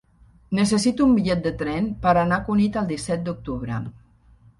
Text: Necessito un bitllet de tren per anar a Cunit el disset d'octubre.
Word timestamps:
Necessito 0.59 1.03
un 1.09 1.11
bitllet 1.17 1.43
de 1.47 1.51
tren 1.59 1.89
per 2.05 2.13
anar 2.21 2.39
a 2.39 2.43
Cunit 2.47 2.79
el 2.83 2.89
disset 2.93 3.25
d'octubre. 3.29 3.79